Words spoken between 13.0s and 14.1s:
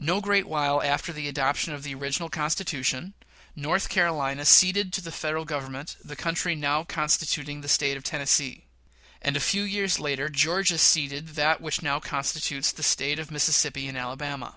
of Mississippi and